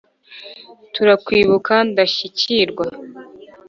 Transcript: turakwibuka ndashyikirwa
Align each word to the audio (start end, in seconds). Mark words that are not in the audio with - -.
turakwibuka 0.93 1.73
ndashyikirwa 1.91 2.85